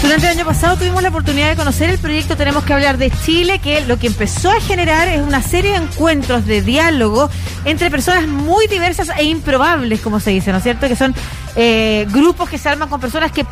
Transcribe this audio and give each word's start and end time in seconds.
Durante 0.00 0.26
el 0.26 0.38
año 0.38 0.46
pasado 0.46 0.78
tuvimos 0.78 1.02
la 1.02 1.10
oportunidad 1.10 1.50
de 1.50 1.56
conocer 1.56 1.90
el 1.90 1.98
proyecto 1.98 2.38
Tenemos 2.38 2.64
que 2.64 2.72
hablar 2.72 2.96
de 2.96 3.10
Chile, 3.10 3.58
que 3.58 3.82
lo 3.82 3.98
que 3.98 4.06
empezó 4.06 4.50
a 4.50 4.60
generar 4.62 5.08
es 5.08 5.20
una 5.20 5.42
serie 5.42 5.72
de 5.72 5.76
encuentros 5.76 6.46
de 6.46 6.62
diálogo 6.62 7.28
entre 7.66 7.90
personas 7.90 8.28
muy 8.28 8.66
diversas 8.66 9.10
e 9.18 9.24
improbables, 9.24 10.00
como 10.00 10.20
se 10.20 10.30
dice, 10.30 10.52
¿no 10.52 10.58
es 10.58 10.62
cierto? 10.62 10.88
Que 10.88 10.96
son 10.96 11.14
eh, 11.54 12.06
grupos 12.10 12.48
que 12.48 12.56
se 12.56 12.70
arman 12.70 12.88
con 12.88 12.98
personas 12.98 13.30
que 13.30 13.44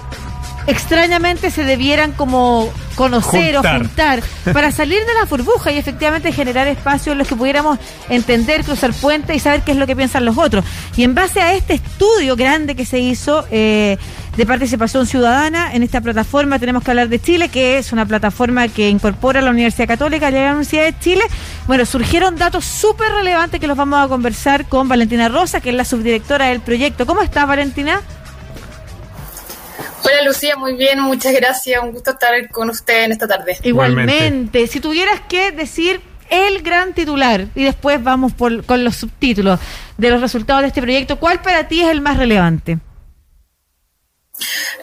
extrañamente 0.67 1.51
se 1.51 1.65
debieran 1.65 2.13
como 2.13 2.71
conocer 2.95 3.57
o 3.57 3.63
juntar 3.63 4.23
para 4.53 4.71
salir 4.71 4.99
de 5.07 5.15
la 5.15 5.25
burbuja 5.25 5.73
y 5.73 5.79
efectivamente 5.79 6.33
generar 6.33 6.69
espacios 6.69 7.13
en 7.13 7.19
los 7.19 7.29
que 7.29 7.37
pudiéramos 7.37 7.79
entender, 8.09 8.65
cruzar 8.65 8.93
puentes 8.93 9.37
y 9.37 9.39
saber 9.39 9.63
qué 9.63 9.73
es 9.73 9.79
lo 9.79 9.87
que 9.87 9.97
piensan 9.97 10.25
los 10.25 10.39
otros. 10.39 10.65
Y 10.97 11.05
en 11.05 11.15
base 11.15 11.41
a 11.41 11.55
este 11.55 11.75
estudio 11.75 12.37
grande 12.37 12.75
que 12.75 12.85
se 12.85 12.99
hizo 12.99 13.47
eh, 13.51 13.97
de 14.37 14.47
participación 14.47 15.07
ciudadana 15.07 15.75
en 15.75 15.83
esta 15.83 16.01
plataforma, 16.01 16.59
tenemos 16.59 16.83
que 16.83 16.91
hablar 16.91 17.09
de 17.09 17.21
Chile, 17.21 17.49
que 17.49 17.79
es 17.79 17.93
una 17.93 18.07
plataforma 18.07 18.69
que 18.69 18.89
incorpora 18.89 19.43
la 19.43 19.51
Universidad 19.51 19.89
Católica 19.89 20.29
y 20.29 20.33
la 20.33 20.51
Universidad 20.51 20.85
de 20.85 20.99
Chile. 20.99 21.23
Bueno, 21.67 21.85
surgieron 21.85 22.37
datos 22.37 22.65
súper 22.65 23.13
relevantes 23.13 23.61
que 23.61 23.67
los 23.67 23.77
vamos 23.77 24.05
a 24.05 24.09
conversar 24.09 24.67
con 24.67 24.89
Valentina 24.89 25.29
Rosa, 25.29 25.61
que 25.61 25.71
es 25.71 25.77
la 25.77 25.85
subdirectora 25.85 26.47
del 26.47 26.61
proyecto. 26.61 27.07
¿Cómo 27.07 27.23
estás, 27.23 27.47
Valentina? 27.47 28.01
Hola 30.05 30.23
Lucía, 30.25 30.57
muy 30.57 30.75
bien, 30.75 31.01
muchas 31.01 31.33
gracias. 31.33 31.83
Un 31.83 31.93
gusto 31.93 32.11
estar 32.11 32.49
con 32.51 32.71
usted 32.71 33.05
en 33.05 33.13
esta 33.13 33.29
tarde. 33.29 33.57
Igualmente. 33.63 34.67
Si 34.67 34.81
tuvieras 34.81 35.21
que 35.29 35.53
decir 35.53 36.01
el 36.29 36.63
gran 36.63 36.93
titular 36.93 37.47
y 37.55 37.65
después 37.65 38.03
vamos 38.03 38.33
por, 38.33 38.65
con 38.65 38.85
los 38.85 38.97
subtítulos 38.97 39.61
de 39.97 40.11
los 40.11 40.21
resultados 40.21 40.63
de 40.63 40.69
este 40.69 40.83
proyecto, 40.83 41.19
¿cuál 41.19 41.41
para 41.41 41.69
ti 41.69 41.83
es 41.83 41.89
el 41.89 42.01
más 42.01 42.17
relevante? 42.17 42.79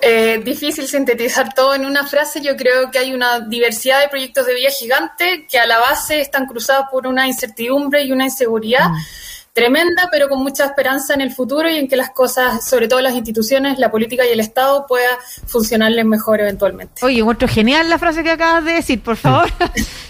Eh, 0.02 0.41
difícil 0.46 0.88
sintetizar 0.88 1.54
todo 1.54 1.76
en 1.76 1.86
una 1.86 2.08
frase. 2.08 2.41
Yo 2.41 2.55
creo 2.55 2.90
que 2.90 2.99
hay 2.99 3.13
una 3.13 3.41
diversidad 3.41 3.99
de 3.99 4.08
proyectos 4.08 4.46
de 4.46 4.55
vía 4.55 4.70
gigante 4.70 5.48
que 5.49 5.60
a 5.60 5.65
la 5.65 5.80
base 5.80 6.21
están 6.21 6.46
cruzados 6.46 6.86
por 6.90 7.08
una 7.08 7.27
incertidumbre 7.27 8.04
y 8.04 8.12
una 8.12 8.26
inseguridad. 8.26 8.90
Mm 8.90 9.29
tremenda, 9.60 10.10
pero 10.12 10.29
con 10.29 10.41
mucha 10.41 10.65
esperanza 10.65 11.13
en 11.13 11.21
el 11.21 11.32
futuro 11.34 11.70
y 11.70 11.76
en 11.76 11.88
que 11.88 11.96
las 11.96 12.12
cosas, 12.12 12.68
sobre 12.68 12.88
todo 12.88 13.02
las 13.02 13.13
instituciones, 13.13 13.77
la 13.79 13.91
política 13.91 14.26
y 14.26 14.32
el 14.32 14.40
Estado, 14.40 14.85
pueda 14.88 15.18
funcionarles 15.46 16.05
mejor 16.05 16.40
eventualmente. 16.40 17.05
Oye, 17.05 17.20
encuentro 17.20 17.48
genial 17.48 17.90
la 17.90 17.98
frase 17.99 18.24
que 18.24 18.32
acabas 18.32 18.63
de 18.63 18.74
decir, 18.74 19.02
por 19.02 19.18
favor. 19.18 19.49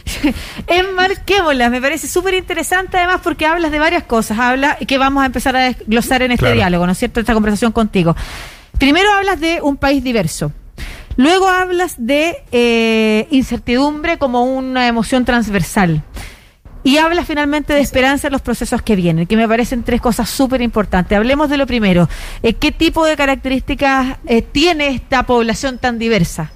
Enmarquémosla, 0.67 1.69
me 1.69 1.81
parece 1.81 2.07
súper 2.07 2.33
interesante 2.35 2.97
además 2.97 3.21
porque 3.23 3.45
hablas 3.45 3.71
de 3.71 3.79
varias 3.79 4.03
cosas, 4.03 4.37
habla 4.39 4.75
que 4.75 4.97
vamos 4.97 5.23
a 5.23 5.25
empezar 5.25 5.55
a 5.55 5.61
desglosar 5.61 6.21
en 6.21 6.31
este 6.31 6.53
diálogo, 6.53 6.85
¿no 6.85 6.91
es 6.91 6.97
cierto? 6.97 7.19
Esta 7.19 7.33
conversación 7.33 7.71
contigo. 7.71 8.15
Primero 8.77 9.11
hablas 9.11 9.39
de 9.39 9.61
un 9.61 9.77
país 9.77 10.03
diverso. 10.03 10.51
Luego 11.15 11.49
hablas 11.49 11.95
de 11.97 12.37
eh, 12.51 13.27
incertidumbre 13.29 14.17
como 14.17 14.45
una 14.45 14.87
emoción 14.87 15.25
transversal. 15.25 16.01
Y 16.83 16.97
habla 16.97 17.25
finalmente 17.25 17.73
de 17.73 17.81
esperanza 17.81 18.27
en 18.27 18.33
los 18.33 18.41
procesos 18.41 18.81
que 18.81 18.95
vienen, 18.95 19.27
que 19.27 19.35
me 19.35 19.47
parecen 19.47 19.83
tres 19.83 19.99
cosas 19.99 20.29
súper 20.29 20.61
importantes. 20.61 21.17
Hablemos 21.17 21.49
de 21.49 21.57
lo 21.57 21.67
primero. 21.67 22.07
Eh, 22.41 22.53
¿Qué 22.53 22.71
tipo 22.71 23.05
de 23.05 23.17
características 23.17 24.17
eh, 24.25 24.41
tiene 24.41 24.89
esta 24.89 25.23
población 25.23 25.77
tan 25.77 25.99
diversa? 25.99 26.51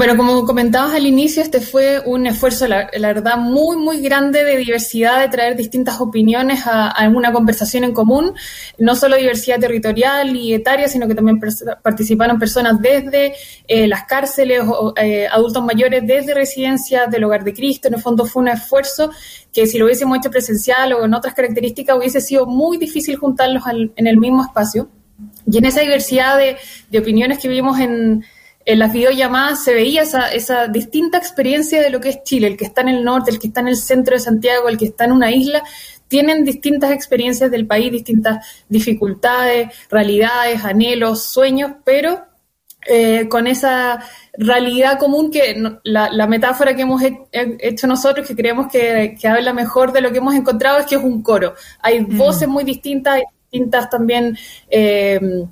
Bueno, 0.00 0.16
como 0.16 0.46
comentabas 0.46 0.94
al 0.94 1.04
inicio, 1.04 1.42
este 1.42 1.60
fue 1.60 2.00
un 2.00 2.26
esfuerzo, 2.26 2.66
la, 2.66 2.88
verdad, 2.90 3.36
muy, 3.36 3.76
muy 3.76 4.00
grande 4.00 4.44
de 4.44 4.56
diversidad, 4.56 5.20
de 5.20 5.28
traer 5.28 5.56
distintas 5.56 6.00
opiniones 6.00 6.62
a, 6.64 7.06
una 7.14 7.34
conversación 7.34 7.84
en 7.84 7.92
común, 7.92 8.32
no 8.78 8.96
solo 8.96 9.16
diversidad 9.16 9.60
territorial 9.60 10.34
y 10.34 10.54
etaria, 10.54 10.88
sino 10.88 11.06
que 11.06 11.14
también 11.14 11.38
participaron 11.82 12.38
personas 12.38 12.80
desde 12.80 13.34
eh, 13.68 13.86
las 13.88 14.04
cárceles, 14.04 14.62
o, 14.66 14.94
eh, 14.96 15.28
adultos 15.30 15.62
mayores 15.62 16.06
desde 16.06 16.32
residencias 16.32 17.10
del 17.10 17.24
Hogar 17.24 17.44
de 17.44 17.52
Cristo. 17.52 17.88
En 17.88 17.92
el 17.92 18.00
fondo 18.00 18.24
fue 18.24 18.40
un 18.40 18.48
esfuerzo 18.48 19.10
que 19.52 19.66
si 19.66 19.76
lo 19.76 19.84
hubiésemos 19.84 20.16
hecho 20.16 20.30
presencial 20.30 20.94
o 20.94 21.04
en 21.04 21.12
otras 21.12 21.34
características 21.34 21.98
hubiese 21.98 22.22
sido 22.22 22.46
muy 22.46 22.78
difícil 22.78 23.16
juntarlos 23.16 23.64
en 23.68 24.06
el 24.06 24.16
mismo 24.16 24.42
espacio. 24.42 24.88
Y 25.46 25.58
en 25.58 25.66
esa 25.66 25.82
diversidad 25.82 26.38
de, 26.38 26.56
de 26.90 26.98
opiniones 26.98 27.38
que 27.38 27.48
vimos 27.48 27.78
en 27.78 28.24
en 28.64 28.78
las 28.78 28.92
videollamadas 28.92 29.64
se 29.64 29.74
veía 29.74 30.02
esa, 30.02 30.32
esa 30.32 30.68
distinta 30.68 31.18
experiencia 31.18 31.80
de 31.82 31.90
lo 31.90 32.00
que 32.00 32.10
es 32.10 32.22
Chile, 32.22 32.46
el 32.46 32.56
que 32.56 32.66
está 32.66 32.82
en 32.82 32.88
el 32.88 33.04
norte, 33.04 33.30
el 33.30 33.38
que 33.38 33.48
está 33.48 33.60
en 33.60 33.68
el 33.68 33.76
centro 33.76 34.14
de 34.14 34.20
Santiago, 34.20 34.68
el 34.68 34.76
que 34.76 34.86
está 34.86 35.04
en 35.06 35.12
una 35.12 35.30
isla, 35.30 35.62
tienen 36.08 36.44
distintas 36.44 36.90
experiencias 36.90 37.50
del 37.50 37.66
país, 37.66 37.90
distintas 37.90 38.64
dificultades, 38.68 39.68
realidades, 39.88 40.64
anhelos, 40.64 41.24
sueños, 41.24 41.72
pero 41.84 42.24
eh, 42.86 43.28
con 43.28 43.46
esa 43.46 44.04
realidad 44.32 44.98
común 44.98 45.30
que 45.30 45.54
la, 45.84 46.26
metáfora 46.26 46.74
que 46.74 46.82
hemos 46.82 47.02
hecho 47.32 47.86
nosotros, 47.86 48.26
que 48.26 48.34
creemos 48.34 48.70
que, 48.70 49.16
habla 49.24 49.52
mejor 49.52 49.92
de 49.92 50.00
lo 50.00 50.10
que 50.10 50.18
hemos 50.18 50.34
encontrado, 50.34 50.78
es 50.78 50.86
que 50.86 50.96
es 50.96 51.02
un 51.02 51.22
coro. 51.22 51.54
Hay 51.80 52.00
mm. 52.00 52.16
voces 52.16 52.48
muy 52.48 52.64
distintas, 52.64 53.14
hay 53.14 53.22
distintas 53.50 53.88
también... 53.88 54.36
Eh, 54.68 55.46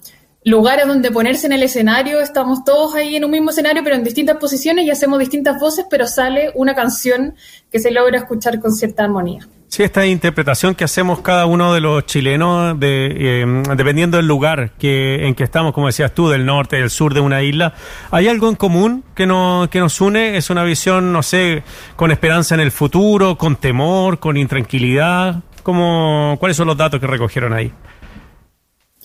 lugares 0.49 0.87
donde 0.87 1.11
ponerse 1.11 1.47
en 1.47 1.53
el 1.53 1.63
escenario, 1.63 2.21
estamos 2.21 2.65
todos 2.65 2.95
ahí 2.95 3.17
en 3.17 3.25
un 3.25 3.31
mismo 3.31 3.51
escenario, 3.51 3.85
pero 3.85 3.97
en 3.97 4.05
distintas 4.05 4.39
posiciones 4.39 4.87
y 4.87 4.91
hacemos 4.91 5.19
distintas 5.19 5.61
voces, 5.61 5.85
pero 5.91 6.07
sale 6.07 6.51
una 6.55 6.75
canción 6.75 7.35
que 7.71 7.79
se 7.79 7.91
logra 7.91 8.19
escuchar 8.19 8.59
con 8.59 8.73
cierta 8.73 9.05
armonía. 9.05 9.47
Sí, 9.69 9.83
esta 9.83 10.07
interpretación 10.07 10.75
que 10.75 10.85
hacemos 10.85 11.21
cada 11.21 11.45
uno 11.45 11.75
de 11.75 11.83
los 11.83 12.07
chilenos, 12.07 12.75
em, 12.81 13.63
dependiendo 13.63 14.17
del 14.17 14.27
lugar 14.27 14.71
que, 14.79 15.27
en 15.27 15.35
que 15.35 15.45
estamos, 15.45 15.75
como 15.75 15.89
decías 15.89 16.15
tú, 16.15 16.31
del 16.31 16.47
norte, 16.47 16.77
del 16.77 16.89
sur 16.89 17.13
de 17.13 17.21
una 17.21 17.43
isla, 17.43 17.75
¿hay 18.11 18.29
algo 18.29 18.49
en 18.49 18.57
común 18.57 19.05
que, 19.15 19.27
no, 19.27 19.69
que 19.71 19.81
nos 19.81 20.01
une? 20.01 20.39
¿Es 20.39 20.49
una 20.49 20.65
visión, 20.65 21.13
no 21.13 21.23
sé, 21.23 21.63
con 21.97 22.11
esperanza 22.11 22.55
en 22.55 22.63
el 22.63 22.73
futuro, 22.73 23.37
con 23.37 23.57
temor, 23.57 24.19
con 24.19 24.39
intranquilidad? 24.39 25.43
¿Cómo, 25.63 26.37
¿Cuáles 26.41 26.57
son 26.57 26.69
los 26.69 26.77
datos 26.79 26.99
que 26.99 27.07
recogieron 27.07 27.53
ahí? 27.53 27.71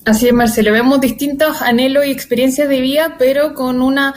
Así 0.06 0.28
es, 0.28 0.34
Marcelo. 0.34 0.74
Vemos 0.74 1.00
distintos 1.00 1.62
anhelos 1.62 2.06
y 2.06 2.12
experiencias 2.12 2.68
de 2.68 2.82
vida, 2.82 3.16
pero 3.18 3.54
con 3.54 3.82
una 3.82 4.14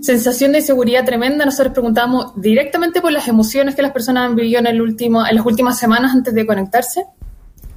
sensación 0.00 0.52
de 0.52 0.62
seguridad 0.62 1.04
tremenda. 1.04 1.44
Nosotros 1.44 1.74
preguntamos 1.74 2.32
directamente 2.36 3.02
por 3.02 3.12
las 3.12 3.28
emociones 3.28 3.74
que 3.74 3.82
las 3.82 3.92
personas 3.92 4.24
han 4.24 4.34
vivido 4.34 4.60
en, 4.60 4.66
el 4.66 4.80
último, 4.80 5.26
en 5.26 5.34
las 5.34 5.44
últimas 5.44 5.78
semanas 5.78 6.14
antes 6.14 6.32
de 6.32 6.46
conectarse. 6.46 7.04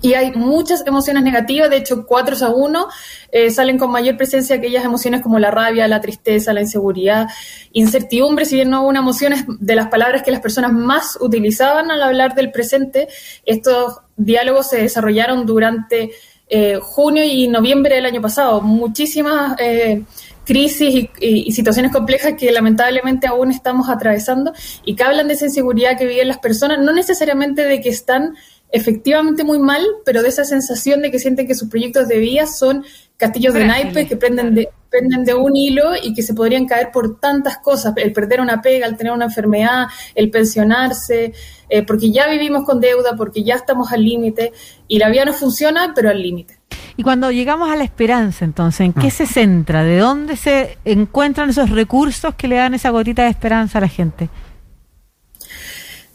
Y 0.02 0.14
hay 0.14 0.32
muchas 0.32 0.88
emociones 0.88 1.24
negativas, 1.24 1.70
de 1.70 1.76
hecho, 1.76 2.06
cuatro 2.06 2.38
a 2.46 2.50
uno 2.52 2.88
eh, 3.32 3.52
salen 3.52 3.78
con 3.78 3.92
mayor 3.92 4.16
presencia 4.16 4.56
aquellas 4.56 4.86
emociones 4.86 5.22
como 5.22 5.40
la 5.40 5.52
rabia, 5.52 5.90
la 5.90 6.00
tristeza, 6.00 6.54
la 6.54 6.62
inseguridad, 6.62 7.28
incertidumbre, 7.74 8.46
si 8.46 8.56
bien 8.56 8.70
no 8.70 8.88
una 8.88 9.00
emoción, 9.00 9.34
es 9.34 9.44
de 9.48 9.76
las 9.76 9.90
palabras 9.90 10.24
que 10.24 10.32
las 10.32 10.40
personas 10.40 10.72
más 10.72 11.18
utilizaban 11.20 11.92
al 11.92 12.02
hablar 12.02 12.34
del 12.34 12.52
presente. 12.52 13.10
Estos 13.46 13.98
diálogos 14.16 14.70
se 14.70 14.82
desarrollaron 14.82 15.46
durante 15.46 16.12
eh, 16.50 16.80
junio 16.82 17.24
y 17.24 17.48
noviembre 17.48 17.96
del 17.96 18.06
año 18.06 18.22
pasado. 18.22 18.62
Muchísimas 18.62 19.56
eh, 19.60 20.04
crisis 20.46 21.08
y, 21.20 21.52
situaciones 21.52 21.92
complejas 21.92 22.34
que 22.36 22.52
lamentablemente 22.52 23.28
aún 23.28 23.52
estamos 23.52 23.88
atravesando 23.88 24.52
y 24.84 24.96
que 24.96 25.04
hablan 25.04 25.28
de 25.28 25.36
esa 25.36 25.46
inseguridad 25.46 25.96
que 25.96 26.08
viven 26.08 26.28
las 26.28 26.40
personas, 26.40 26.80
no 26.80 26.92
necesariamente 26.92 27.66
de 27.66 27.82
que 27.82 27.90
están 27.90 28.36
efectivamente 28.72 29.44
muy 29.44 29.60
mal, 29.60 29.86
pero 30.06 30.24
de 30.24 30.30
esa 30.30 30.46
sensación 30.46 31.04
de 31.04 31.12
que 31.12 31.20
sienten 31.20 31.46
que 31.46 31.54
sus 31.54 31.70
proyectos 31.70 32.08
de 32.08 32.18
vida 32.18 32.48
son 32.48 32.84
castillos 33.20 33.54
de 33.54 33.66
naipes 33.66 34.08
que 34.08 34.16
prenden 34.16 34.56
de, 34.56 34.70
prenden 34.90 35.26
de 35.26 35.34
un 35.34 35.56
hilo 35.56 35.92
y 36.02 36.14
que 36.14 36.24
se 36.24 36.34
podrían 36.34 36.66
caer 36.66 36.90
por 36.92 37.20
tantas 37.20 37.58
cosas, 37.58 37.94
el 37.98 38.14
perder 38.14 38.40
una 38.40 38.62
pega, 38.62 38.88
el 38.88 38.96
tener 38.96 39.12
una 39.12 39.26
enfermedad, 39.26 39.88
el 40.16 40.32
pensionarse, 40.32 41.34
eh, 41.70 41.84
porque 41.84 42.12
ya 42.12 42.30
vivimos 42.30 42.64
con 42.64 42.80
deuda, 42.80 43.16
porque 43.18 43.44
ya 43.44 43.56
estamos 43.56 43.92
al 43.92 44.04
límite 44.04 44.54
y 44.88 44.98
la 45.00 45.10
vida 45.10 45.26
no 45.26 45.34
funciona, 45.34 45.92
pero 45.94 46.10
al 46.10 46.22
límite. 46.22 46.58
Y 46.96 47.04
cuando 47.04 47.30
llegamos 47.30 47.70
a 47.70 47.76
la 47.76 47.84
esperanza, 47.84 48.46
entonces, 48.46 48.82
¿en 48.82 48.94
qué 48.94 49.08
mm. 49.08 49.12
se 49.12 49.26
centra? 49.26 49.84
¿De 49.84 49.98
dónde 49.98 50.38
se 50.38 50.78
encuentran 50.86 51.50
esos 51.50 51.70
recursos 51.70 52.36
que 52.36 52.48
le 52.48 52.56
dan 52.56 52.74
esa 52.74 52.90
gotita 52.90 53.24
de 53.24 53.30
esperanza 53.30 53.80
a 53.80 53.82
la 53.82 53.90
gente? 53.90 54.30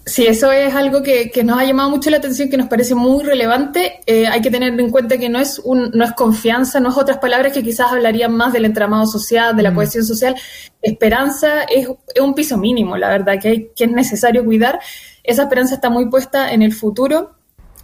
Sí, 0.07 0.27
eso 0.27 0.53
es 0.53 0.75
algo 0.75 1.03
que, 1.03 1.31
nos 1.45 1.59
ha 1.59 1.65
llamado 1.65 1.89
mucho 1.89 2.11
la 2.11 2.19
atención, 2.19 2.51
que 2.51 2.59
nos 2.59 2.69
parece 2.69 2.95
muy 2.95 3.25
relevante. 3.25 4.01
Eh, 4.05 4.27
hay 4.27 4.43
que 4.43 4.51
tener 4.51 4.79
en 4.79 4.91
cuenta 4.91 5.17
que 5.17 5.31
no 5.31 5.39
es, 5.39 5.59
un, 5.59 5.91
no 5.95 6.05
es 6.05 6.13
confianza, 6.13 6.79
no 6.79 6.91
es 6.91 6.97
otras 6.99 7.19
palabras 7.19 7.53
que 7.53 7.63
quizás 7.63 7.91
hablarían 7.91 8.33
más 8.33 8.53
del 8.53 8.67
entramado 8.67 9.07
social, 9.07 9.57
de 9.57 9.63
la 9.63 9.71
mm. 9.71 9.75
cohesión 9.75 10.05
social. 10.05 10.35
Esperanza 10.83 11.63
es, 11.63 11.89
es, 12.15 12.23
un 12.23 12.35
piso 12.35 12.59
mínimo, 12.59 12.99
la 12.99 13.09
verdad, 13.09 13.41
que, 13.41 13.49
hay, 13.49 13.71
que 13.75 13.85
es 13.85 13.91
necesario 13.91 14.45
cuidar. 14.45 14.79
Esa 15.23 15.45
esperanza 15.45 15.77
está 15.77 15.89
muy 15.89 16.11
puesta 16.11 16.53
en 16.53 16.61
el 16.61 16.75
futuro 16.75 17.37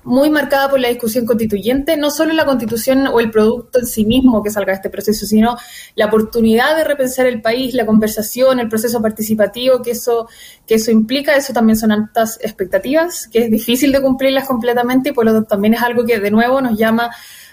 muy 0.05 0.31
marcada 0.31 0.69
por 0.71 0.81
la 0.81 0.89
discusión 0.89 1.27
constituyente, 1.27 1.97
no 1.97 2.11
solo 2.11 2.33
la 2.33 2.47
constitución 2.47 3.07
o 3.07 3.21
el 3.21 3.31
producto 3.31 3.79
en 3.81 3.87
sí 3.87 4.05
mismo 4.05 4.43
que 4.43 4.51
salga 4.51 4.73
de 4.73 4.77
este 4.77 4.91
proceso, 4.91 5.27
sino 5.27 5.57
la 5.95 6.07
oportunidad 6.07 6.77
de 6.77 6.85
repensar 6.85 7.27
el 7.27 7.43
país, 7.43 7.75
la 7.75 7.87
conversación, 7.87 8.61
el 8.61 8.69
proceso 8.69 9.03
participativo 9.03 9.83
que 9.83 9.93
eso, 9.93 10.29
que 10.67 10.77
eso 10.77 10.91
implica, 10.91 11.37
eso 11.37 11.53
también 11.53 11.77
son 11.77 11.93
altas 11.93 12.39
expectativas, 12.43 13.29
que 13.29 13.45
es 13.45 13.51
difícil 13.51 13.93
de 13.93 14.01
cumplirlas 14.01 14.47
completamente 14.47 15.11
y 15.11 15.13
por 15.13 15.25
lo 15.25 15.33
tanto 15.33 15.49
también 15.49 15.75
es 15.75 15.83
algo 15.83 16.05
que 16.05 16.19
de 16.19 16.31
nuevo 16.31 16.61
nos 16.61 16.79
llama 16.79 17.11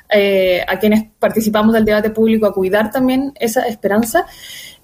eh, 0.10 0.64
a 0.66 0.80
quienes 0.80 1.06
participamos 1.20 1.74
del 1.74 1.84
debate 1.84 2.12
público 2.12 2.46
a 2.46 2.54
cuidar 2.54 2.92
también 2.92 3.34
esa 3.40 3.68
esperanza. 3.68 4.26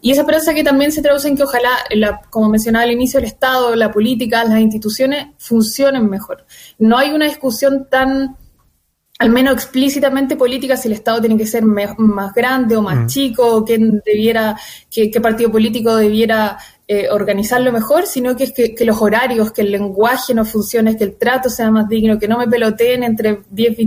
Y 0.04 0.12
esa 0.12 0.24
esperanza 0.24 0.54
que 0.54 0.66
también 0.66 0.92
se 0.92 1.02
traduce 1.02 1.30
en 1.30 1.38
que 1.38 1.44
ojalá, 1.44 1.70
la, 1.92 2.20
como 2.30 2.50
mencionaba 2.50 2.84
al 2.84 2.92
inicio, 2.92 3.20
el 3.20 3.26
Estado, 3.26 3.74
la 3.74 3.90
política, 3.90 4.44
las 4.44 4.60
instituciones 4.60 5.28
funcionen 5.38 6.10
mejor. 6.10 6.46
No 6.78 6.98
hay 6.98 7.12
una 7.12 7.26
discusión 7.26 7.88
tan 7.90 8.36
al 9.20 9.30
menos 9.30 9.54
explícitamente 9.54 10.36
política 10.36 10.76
si 10.76 10.90
el 10.90 10.96
Estado 10.96 11.22
tiene 11.22 11.38
que 11.38 11.46
ser 11.46 11.64
más 11.64 12.34
grande 12.34 12.76
o 12.76 12.82
más 12.82 12.98
mm. 12.98 13.08
chico, 13.08 13.64
quién 13.64 14.02
debiera, 14.06 14.60
qué, 14.92 15.10
partido 15.22 15.50
político 15.50 15.96
debiera 15.96 16.58
eh, 16.85 17.07
organizarlo 17.09 17.71
mejor, 17.71 18.07
sino 18.07 18.35
que 18.35 18.44
es 18.44 18.51
que, 18.51 18.85
los 18.85 19.01
horarios, 19.01 19.53
que 19.53 19.62
el 19.62 19.71
lenguaje 19.71 20.33
no 20.33 20.44
funcione, 20.44 20.97
que 20.97 21.06
el 21.06 21.15
trato 21.15 21.50
sea 21.50 21.71
más 21.71 21.88
digno, 21.88 22.19
que 22.19 22.27
no 22.27 22.38
me 22.38 22.45
peloteen 22.45 23.03
entre 23.03 23.39
10 23.50 23.77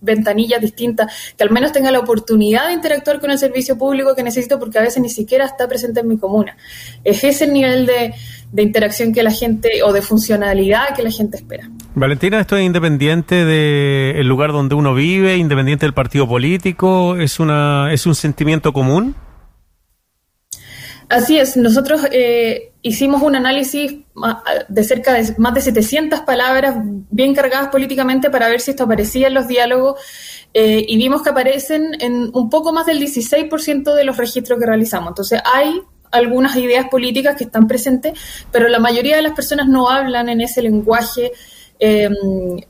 ventanillas 0.00 0.60
distintas, 0.62 1.34
que 1.36 1.44
al 1.44 1.50
menos 1.50 1.72
tenga 1.72 1.90
la 1.90 1.98
oportunidad 1.98 2.68
de 2.68 2.72
interactuar 2.72 3.20
con 3.20 3.30
el 3.30 3.38
servicio 3.38 3.76
público 3.76 4.14
que 4.14 4.22
necesito 4.22 4.58
porque 4.58 4.78
a 4.78 4.80
veces 4.80 5.02
ni 5.02 5.10
siquiera 5.10 5.44
está 5.44 5.68
presente 5.68 6.00
en 6.00 6.08
mi 6.08 6.16
comuna. 6.16 6.56
Es 7.04 7.24
ese 7.24 7.44
el 7.44 7.52
nivel 7.52 7.84
de, 7.84 8.14
de 8.50 8.62
interacción 8.62 9.12
que 9.12 9.22
la 9.22 9.32
gente 9.32 9.82
o 9.82 9.92
de 9.92 10.00
funcionalidad 10.00 10.94
que 10.96 11.02
la 11.02 11.10
gente 11.10 11.36
espera. 11.36 11.68
Valentina, 11.94 12.40
esto 12.40 12.56
es 12.56 12.64
independiente 12.64 13.44
del 13.44 14.26
lugar 14.26 14.52
donde 14.52 14.74
uno 14.74 14.94
vive, 14.94 15.36
independiente 15.36 15.84
del 15.84 15.92
partido 15.92 16.26
político, 16.26 17.16
es 17.16 17.38
una 17.38 17.92
es 17.92 18.06
un 18.06 18.14
sentimiento 18.14 18.72
común. 18.72 19.14
Así 21.08 21.38
es, 21.38 21.56
nosotros 21.56 22.02
eh, 22.10 22.72
hicimos 22.82 23.22
un 23.22 23.36
análisis 23.36 23.96
de 24.68 24.84
cerca 24.84 25.12
de 25.12 25.34
más 25.38 25.54
de 25.54 25.60
700 25.60 26.20
palabras 26.20 26.76
bien 27.10 27.34
cargadas 27.34 27.68
políticamente 27.68 28.28
para 28.28 28.48
ver 28.48 28.60
si 28.60 28.72
esto 28.72 28.84
aparecía 28.84 29.28
en 29.28 29.34
los 29.34 29.46
diálogos 29.46 30.00
eh, 30.52 30.84
y 30.88 30.96
vimos 30.96 31.22
que 31.22 31.30
aparecen 31.30 31.96
en 32.00 32.30
un 32.32 32.50
poco 32.50 32.72
más 32.72 32.86
del 32.86 33.00
16% 33.00 33.94
de 33.94 34.04
los 34.04 34.16
registros 34.16 34.58
que 34.58 34.66
realizamos. 34.66 35.10
Entonces 35.10 35.40
hay 35.44 35.80
algunas 36.10 36.56
ideas 36.56 36.86
políticas 36.88 37.36
que 37.36 37.44
están 37.44 37.68
presentes, 37.68 38.18
pero 38.50 38.68
la 38.68 38.78
mayoría 38.78 39.16
de 39.16 39.22
las 39.22 39.32
personas 39.32 39.68
no 39.68 39.88
hablan 39.88 40.28
en 40.28 40.40
ese 40.40 40.62
lenguaje 40.62 41.32
eh, 41.78 42.08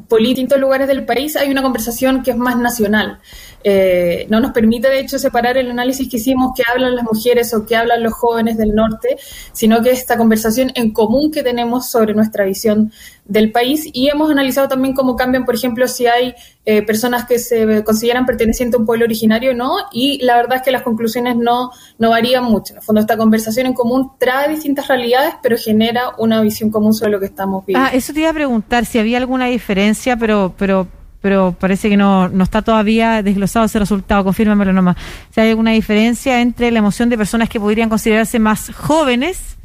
político 0.09 0.57
en 0.57 0.61
lugares 0.61 0.89
del 0.89 1.05
país. 1.05 1.37
Hay 1.37 1.51
una 1.51 1.63
conversación 1.63 2.23
que 2.23 2.33
es 2.33 2.37
más 2.37 2.57
nacional. 2.57 3.21
Eh, 3.69 4.29
no 4.31 4.39
nos 4.39 4.53
permite, 4.53 4.89
de 4.89 5.01
hecho, 5.01 5.19
separar 5.19 5.57
el 5.59 5.69
análisis 5.69 6.09
que 6.09 6.19
hicimos, 6.19 6.53
que 6.55 6.63
hablan 6.73 6.95
las 6.95 7.05
mujeres 7.05 7.53
o 7.53 7.67
que 7.67 7.75
hablan 7.75 8.01
los 8.01 8.13
jóvenes 8.13 8.57
del 8.57 8.77
norte, 8.77 9.17
sino 9.51 9.83
que 9.83 9.91
esta 9.91 10.17
conversación 10.17 10.71
en 10.77 10.93
común 10.93 11.33
que 11.33 11.43
tenemos 11.43 11.91
sobre 11.91 12.15
nuestra 12.15 12.45
visión 12.45 12.93
del 13.25 13.51
país 13.51 13.91
y 13.93 14.09
hemos 14.09 14.31
analizado 14.31 14.69
también 14.69 14.95
cómo 14.95 15.17
cambian, 15.17 15.45
por 15.45 15.57
ejemplo, 15.57 15.89
si 15.89 16.07
hay 16.07 16.33
eh, 16.65 16.83
personas 16.83 17.27
que 17.27 17.41
se 17.41 17.83
consideran 17.83 18.25
pertenecientes 18.25 18.79
a 18.79 18.81
un 18.81 18.87
pueblo 18.87 19.05
originario 19.05 19.51
o 19.51 19.55
no, 19.55 19.73
y 19.91 20.25
la 20.25 20.37
verdad 20.37 20.59
es 20.59 20.63
que 20.63 20.71
las 20.71 20.83
conclusiones 20.83 21.35
no, 21.37 21.73
no 21.99 22.11
varían 22.11 22.45
mucho. 22.45 22.73
En 22.73 22.79
el 22.79 22.85
fondo, 22.85 23.01
esta 23.01 23.17
conversación 23.17 23.67
en 23.67 23.73
común 23.73 24.13
trae 24.17 24.49
distintas 24.49 24.87
realidades, 24.87 25.35
pero 25.43 25.57
genera 25.59 26.11
una 26.19 26.41
visión 26.41 26.71
común 26.71 26.95
sobre 26.95 27.11
lo 27.11 27.19
que 27.19 27.27
estamos 27.27 27.67
viendo. 27.67 27.85
Ah, 27.85 27.91
eso 27.93 28.13
te 28.13 28.21
iba 28.21 28.31
a 28.31 28.35
preguntar, 28.35 28.87
si 28.87 29.01
había 29.01 29.19
alguna 29.19 29.47
diferencia, 29.47 30.17
pero, 30.17 30.55
pero 30.57 30.87
pero 31.21 31.57
parece 31.59 31.89
que 31.89 31.97
no, 31.97 32.29
no 32.29 32.45
está 32.45 32.63
todavía 32.63 33.23
desglosado 33.23 33.67
ese 33.67 33.79
resultado, 33.79 34.25
confírmamelo 34.25 34.73
nomás. 34.73 34.97
Si 35.31 35.41
hay 35.41 35.51
alguna 35.51 35.73
diferencia 35.73 36.41
entre 36.41 36.71
la 36.71 36.79
emoción 36.79 37.09
de 37.09 37.17
personas 37.17 37.49
que 37.49 37.61
podrían 37.61 37.89
considerarse 37.89 38.39
más 38.39 38.71
jóvenes 38.75 39.57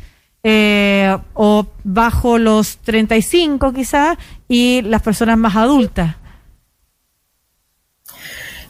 eh, 0.44 1.16
o 1.34 1.68
bajo 1.84 2.40
los 2.40 2.78
35 2.78 3.74
quizás 3.74 4.18
y 4.48 4.82
las 4.82 5.02
personas 5.02 5.38
más 5.38 5.56
adultas. 5.56 6.16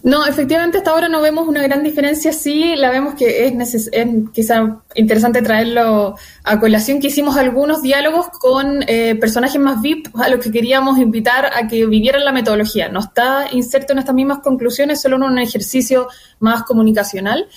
No, 0.03 0.25
efectivamente 0.25 0.79
hasta 0.79 0.91
ahora 0.91 1.09
no 1.09 1.21
vemos 1.21 1.47
una 1.47 1.61
gran 1.61 1.83
diferencia. 1.83 2.33
Sí, 2.33 2.75
la 2.75 2.89
vemos 2.89 3.13
que 3.13 3.45
es, 3.45 3.89
es 3.91 4.07
quizá 4.33 4.81
interesante 4.95 5.41
traerlo 5.41 6.15
a 6.43 6.59
colación, 6.59 6.99
que 6.99 7.07
hicimos 7.07 7.37
algunos 7.37 7.81
diálogos 7.81 8.29
con 8.29 8.83
eh, 8.87 9.15
personajes 9.15 9.61
más 9.61 9.81
VIP 9.81 10.07
a 10.15 10.29
los 10.29 10.39
que 10.39 10.51
queríamos 10.51 10.97
invitar 10.97 11.51
a 11.53 11.67
que 11.67 11.85
vivieran 11.85 12.25
la 12.25 12.31
metodología. 12.31 12.89
No 12.89 12.99
está 12.99 13.45
inserto 13.51 13.93
en 13.93 13.99
estas 13.99 14.15
mismas 14.15 14.39
conclusiones, 14.39 15.01
solo 15.01 15.17
en 15.17 15.23
un 15.23 15.39
ejercicio 15.39 16.07
más 16.39 16.63
comunicacional. 16.63 17.47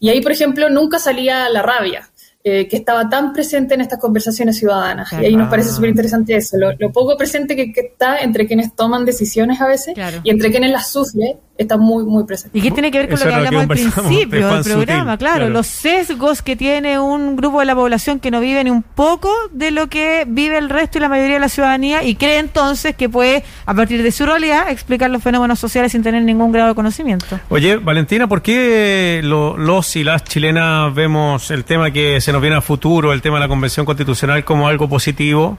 Y 0.00 0.08
ahí, 0.08 0.20
por 0.20 0.32
ejemplo, 0.32 0.68
nunca 0.70 0.98
salía 0.98 1.48
la 1.48 1.62
rabia. 1.62 2.08
Eh, 2.44 2.66
que 2.66 2.76
estaba 2.76 3.08
tan 3.08 3.32
presente 3.32 3.74
en 3.74 3.82
estas 3.82 4.00
conversaciones 4.00 4.58
ciudadanas. 4.58 5.12
Y 5.12 5.26
ahí 5.26 5.36
nos 5.36 5.48
parece 5.48 5.70
súper 5.70 5.90
interesante 5.90 6.34
eso, 6.34 6.56
lo, 6.56 6.90
poco 6.90 7.16
presente 7.16 7.54
que, 7.54 7.72
está 7.76 8.18
entre 8.18 8.48
quienes 8.48 8.74
toman 8.74 9.04
decisiones 9.04 9.60
a 9.60 9.68
veces 9.68 9.94
y 10.24 10.30
entre 10.30 10.50
quienes 10.50 10.72
las 10.72 10.90
sufren 10.90 11.38
está 11.58 11.76
muy, 11.76 12.04
muy 12.04 12.24
presente. 12.24 12.58
¿Y 12.58 12.62
qué 12.62 12.70
tiene 12.70 12.90
que 12.90 12.98
ver 12.98 13.08
con 13.08 13.18
lo 13.18 13.26
que 13.26 13.34
hablamos 13.34 13.62
al 13.62 13.68
principio 13.68 14.48
del 14.54 14.64
programa? 14.64 15.18
claro, 15.18 15.48
los 15.48 15.66
sesgos 15.66 16.42
que 16.42 16.56
tiene 16.56 16.98
un 16.98 17.36
grupo 17.36 17.60
de 17.60 17.66
la 17.66 17.74
población 17.74 18.20
que 18.20 18.30
no 18.30 18.40
vive 18.40 18.64
ni 18.64 18.70
un 18.70 18.82
poco 18.82 19.30
de 19.52 19.70
lo 19.70 19.88
que 19.88 20.24
vive 20.26 20.58
el 20.58 20.70
resto 20.70 20.98
y 20.98 21.00
la 21.00 21.08
mayoría 21.08 21.34
de 21.34 21.40
la 21.40 21.48
ciudadanía 21.48 22.02
y 22.04 22.16
cree 22.16 22.38
entonces 22.38 22.96
que 22.96 23.08
puede, 23.08 23.44
a 23.66 23.74
partir 23.74 24.02
de 24.02 24.12
su 24.12 24.26
realidad, 24.26 24.70
explicar 24.70 25.10
los 25.10 25.22
fenómenos 25.22 25.58
sociales 25.58 25.92
sin 25.92 26.02
tener 26.02 26.22
ningún 26.22 26.52
grado 26.52 26.70
de 26.70 26.74
conocimiento. 26.74 27.38
Oye, 27.48 27.76
Valentina, 27.76 28.26
¿por 28.26 28.42
qué 28.42 29.20
los 29.22 29.96
y 29.96 30.04
las 30.04 30.24
chilenas 30.24 30.94
vemos 30.94 31.50
el 31.50 31.64
tema 31.64 31.90
que 31.90 32.20
se 32.20 32.32
nos 32.32 32.40
viene 32.40 32.56
a 32.56 32.60
futuro, 32.60 33.12
el 33.12 33.20
tema 33.20 33.36
de 33.36 33.40
la 33.40 33.48
Convención 33.48 33.84
Constitucional, 33.84 34.44
como 34.44 34.68
algo 34.68 34.88
positivo 34.88 35.58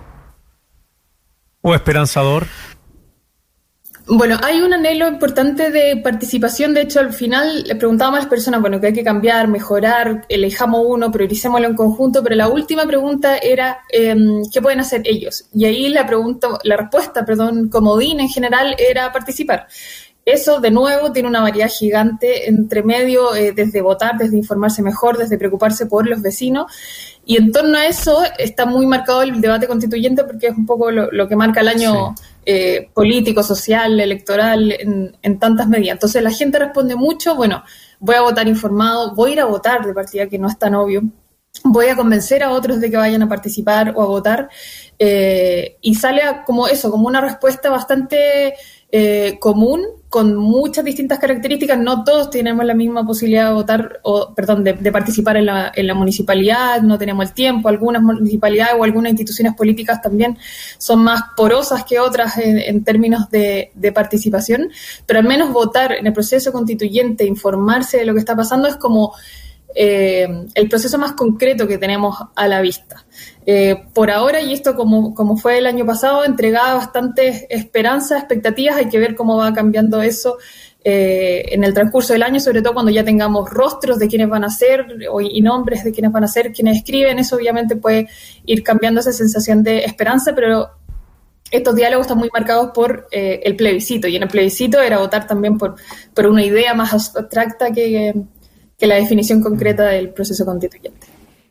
o 1.62 1.76
esperanzador? 1.76 2.48
Bueno, 4.06 4.38
hay 4.44 4.62
un 4.62 4.74
anhelo 4.74 5.08
importante 5.08 5.72
de 5.72 5.96
participación. 5.96 6.74
De 6.74 6.82
hecho, 6.82 7.00
al 7.00 7.14
final 7.14 7.64
le 7.64 7.76
preguntábamos 7.76 8.18
a 8.18 8.22
las 8.24 8.30
personas, 8.30 8.60
bueno, 8.60 8.82
que 8.82 8.88
hay 8.88 8.94
que 8.94 9.04
cambiar, 9.04 9.48
mejorar, 9.48 10.26
elijamos 10.28 10.84
uno, 10.86 11.10
prioricémoslo 11.10 11.68
en 11.68 11.76
conjunto, 11.76 12.22
pero 12.22 12.36
la 12.36 12.50
última 12.50 12.86
pregunta 12.86 13.38
era, 13.38 13.80
em, 13.90 14.42
¿qué 14.52 14.62
pueden 14.62 14.82
hacer 14.82 15.04
ellos? 15.06 15.46
Y 15.54 15.66
ahí 15.66 15.88
la 15.88 16.06
pregunta, 16.06 16.50
la 16.64 16.76
respuesta, 16.76 17.24
perdón, 17.24 17.70
comodín 17.70 18.20
en 18.20 18.28
general 18.28 18.76
era 18.78 19.10
participar. 19.14 19.68
Eso, 20.26 20.60
de 20.60 20.72
nuevo, 20.72 21.12
tiene 21.12 21.28
una 21.30 21.42
variedad 21.42 21.70
gigante 21.70 22.50
entre 22.50 22.82
medio, 22.84 23.36
eh, 23.36 23.54
desde 23.54 23.82
votar, 23.82 24.18
desde 24.18 24.38
informarse 24.38 24.82
mejor, 24.82 25.18
desde 25.18 25.38
preocuparse 25.38 25.86
por 25.86 26.08
los 26.08 26.22
vecinos. 26.22 26.72
Y 27.26 27.38
en 27.38 27.52
torno 27.52 27.78
a 27.78 27.88
eso 27.88 28.22
está 28.38 28.66
muy 28.66 28.86
marcado 28.86 29.22
el 29.22 29.40
debate 29.42 29.68
constituyente 29.68 30.24
porque 30.24 30.48
es 30.48 30.58
un 30.58 30.66
poco 30.66 30.92
lo, 30.92 31.28
que 31.28 31.36
marca 31.36 31.60
el 31.60 31.68
año 31.70 32.16
eh, 32.46 32.90
político, 32.94 33.44
social, 33.44 34.00
electoral, 34.00 34.72
en, 34.72 35.40
tantas 35.40 35.68
medidas. 35.68 35.94
Entonces 35.94 36.22
la 36.22 36.32
gente 36.32 36.60
responde 36.60 36.96
mucho, 36.96 37.36
bueno, 37.36 37.64
voy 38.00 38.16
a 38.16 38.22
votar 38.22 38.48
informado, 38.48 39.16
voy 39.16 39.32
a 39.32 39.34
ir 39.34 39.40
a 39.40 39.46
votar 39.46 39.86
de 39.86 39.94
partida 39.94 40.28
que 40.28 40.38
no 40.38 40.48
es 40.48 40.58
tan 40.58 40.76
obvio, 40.76 41.04
voy 41.64 41.88
a 41.88 41.96
convencer 41.96 42.44
a 42.44 42.52
otros 42.52 42.80
de 42.80 42.90
que 42.90 42.98
vayan 42.98 43.22
a 43.22 43.30
participar 43.30 43.94
o 43.96 44.02
a 44.02 44.06
votar. 44.06 44.50
Eh, 45.00 45.78
y 45.82 45.96
sale 45.96 46.22
como 46.46 46.68
eso, 46.68 46.92
como 46.92 47.08
una 47.08 47.22
respuesta 47.22 47.70
bastante 47.70 48.56
eh, 48.92 49.38
común 49.40 49.82
con 50.14 50.36
muchas 50.36 50.86
distintas 50.86 51.18
características. 51.18 51.76
No 51.80 52.04
todos 52.04 52.30
tenemos 52.30 52.64
la 52.64 52.76
misma 52.76 53.04
posibilidad 53.04 53.48
de 53.48 53.54
votar, 53.56 54.00
o 54.04 54.32
perdón, 54.36 54.64
de, 54.64 54.92
participar 54.92 55.38
en 55.38 55.48
la, 55.48 55.72
en 55.76 55.88
la, 55.88 55.96
municipalidad, 55.96 56.84
no 56.84 57.00
tenemos 57.00 57.26
el 57.26 57.34
tiempo. 57.34 57.68
Algunas 57.68 58.04
municipalidades 58.04 58.76
o 58.78 58.84
algunas 58.84 59.10
instituciones 59.10 59.56
políticas 59.56 60.04
también 60.04 60.38
son 60.78 61.04
más 61.04 61.20
porosas 61.36 61.84
que 61.84 62.00
otras 62.00 62.38
en, 62.38 62.84
términos 62.84 63.28
de, 63.32 63.72
de, 63.74 63.92
participación, 63.92 64.70
pero 65.08 65.20
al 65.20 65.26
menos 65.26 65.52
votar 65.52 65.94
en 65.94 66.06
el 66.06 66.14
proceso 66.14 66.52
constituyente, 66.52 67.26
informarse 67.26 67.98
de 67.98 68.06
lo 68.06 68.14
que 68.14 68.20
está 68.20 68.36
pasando 68.36 68.68
es 68.68 68.76
como 68.76 69.16
eh, 69.76 70.28
el 70.54 70.70
proceso 70.70 70.98
más 70.98 71.14
concreto 71.14 71.68
que 71.68 71.78
tenemos 71.78 72.18
a 72.36 72.48
la 72.48 72.62
vista. 72.62 73.06
Eh, 73.46 73.84
por 73.94 74.12
ahora, 74.12 74.42
y 74.42 74.54
esto 74.54 74.76
como, 74.76 75.14
como 75.16 75.36
fue 75.36 75.58
el 75.58 75.66
año 75.66 75.86
pasado, 75.86 76.24
entregaba 76.24 76.76
bastantes 76.76 77.46
esperanzas, 77.50 78.20
expectativas, 78.20 78.78
hay 78.78 78.90
que 78.90 79.00
ver 79.00 79.16
cómo 79.16 79.38
va 79.38 79.52
cambiando 79.54 80.02
eso 80.02 80.38
eh, 80.84 81.46
en 81.50 81.64
el 81.64 81.74
transcurso 81.74 82.14
del 82.14 82.24
año, 82.24 82.40
sobre 82.40 82.62
todo 82.62 82.74
cuando 82.74 82.92
ya 82.92 83.04
tengamos 83.04 83.50
rostros 83.50 83.98
de 84.00 84.08
quienes 84.08 84.30
van 84.30 84.44
a 84.44 84.50
ser 84.50 84.86
y 85.22 85.42
nombres 85.42 85.84
de 85.84 85.92
quienes 85.92 86.12
van 86.12 86.24
a 86.24 86.28
ser, 86.28 86.52
quienes 86.52 86.78
escriben, 86.78 87.20
eso 87.20 87.36
obviamente 87.36 87.76
puede 87.76 88.08
ir 88.46 88.64
cambiando 88.64 89.00
esa 89.00 89.12
sensación 89.12 89.64
de 89.64 89.86
esperanza, 89.86 90.34
pero 90.36 90.70
estos 91.50 91.76
diálogos 91.76 92.06
están 92.08 92.18
muy 92.18 92.30
marcados 92.34 92.72
por 92.74 93.08
el 93.12 93.56
plebiscito, 93.56 94.08
y 94.08 94.16
en 94.16 94.24
el 94.24 94.30
plebiscito 94.30 94.82
era 94.82 94.98
votar 94.98 95.28
también 95.28 95.58
por, 95.58 95.76
por 96.14 96.26
una 96.26 96.44
idea 96.44 96.74
más 96.74 97.16
abstracta 97.16 97.72
que, 97.72 98.14
que 98.84 98.88
la 98.88 98.96
definición 98.96 99.42
concreta 99.42 99.86
del 99.86 100.10
proceso 100.10 100.44
constituyente. 100.44 101.08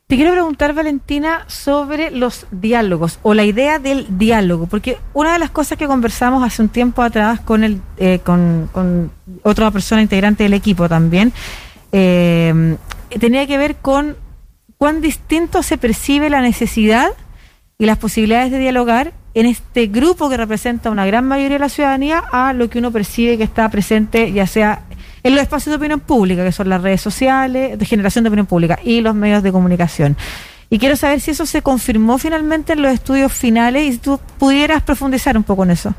Te 0.06 0.16
quiero 0.16 0.32
preguntar, 0.32 0.74
Valentina, 0.74 1.46
sobre 1.46 2.10
los 2.10 2.46
diálogos 2.50 3.18
o 3.22 3.32
la 3.32 3.42
idea 3.42 3.78
del 3.78 4.18
diálogo, 4.18 4.66
porque 4.66 4.98
una 5.14 5.32
de 5.32 5.38
las 5.38 5.48
cosas 5.48 5.78
que 5.78 5.86
conversamos 5.86 6.44
hace 6.44 6.60
un 6.60 6.68
tiempo 6.68 7.00
atrás 7.00 7.40
con, 7.40 7.64
el, 7.64 7.80
eh, 7.96 8.18
con, 8.22 9.10
otra 9.44 9.70
persona 9.70 10.02
integrante 10.02 10.42
del 10.42 10.52
equipo 10.52 10.90
también, 10.90 11.32
eh, 11.90 12.76
tenía 13.18 13.46
que 13.46 13.56
ver 13.56 13.76
con 13.76 14.14
cuán 14.76 15.00
distinto 15.00 15.62
se 15.62 15.78
percibe 15.78 16.28
la 16.28 16.42
necesidad 16.42 17.12
y 17.78 17.86
las 17.86 17.96
posibilidades 17.96 18.52
de 18.52 18.58
dialogar 18.58 19.14
en 19.32 19.46
este 19.46 19.86
grupo 19.86 20.28
que 20.28 20.36
representa 20.36 20.90
una 20.90 21.06
gran 21.06 21.24
mayoría 21.24 21.56
de 21.56 21.60
la 21.60 21.70
ciudadanía 21.70 22.22
a 22.30 22.52
lo 22.52 22.68
que 22.68 22.78
uno 22.78 22.90
percibe 22.92 23.38
que 23.38 23.44
está 23.44 23.70
presente, 23.70 24.32
ya 24.32 24.46
sea 24.46 24.82
en 25.23 25.35
los 25.35 25.43
espacios 25.43 25.73
de 25.73 25.76
opinión 25.76 26.00
pública, 26.00 26.45
que 26.45 26.52
son 26.52 26.69
las 26.69 26.83
redes 26.83 27.00
sociales, 27.00 27.79
de 27.79 27.85
generación 27.85 28.25
de 28.25 28.29
opinión 28.29 28.47
pública 28.47 28.79
y 28.83 29.00
los 29.00 29.14
medios 29.14 29.43
de 29.43 29.52
comunicación. 29.52 30.17
Y 30.71 30.79
quiero 30.79 30.97
saber 30.97 31.21
si 31.21 31.33
eso 31.33 31.45
se 31.45 31.61
confirmó 31.62 32.19
finalmente 32.19 32.73
en 32.73 32.83
los 32.83 32.93
estudios 32.93 33.33
finales 33.33 33.85
y 33.85 33.93
si 33.93 33.99
tú 33.99 34.19
pudieras 34.38 34.83
profundizar 34.83 35.37
un 35.37 35.45
poco 35.45 35.64
en 35.64 35.73
eso. 35.73 35.95